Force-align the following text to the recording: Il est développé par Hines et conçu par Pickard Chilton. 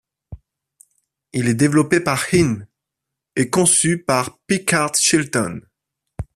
Il 1.31 1.47
est 1.47 1.53
développé 1.53 1.99
par 1.99 2.33
Hines 2.33 2.67
et 3.35 3.51
conçu 3.51 4.01
par 4.03 4.39
Pickard 4.47 4.95
Chilton. 4.95 5.61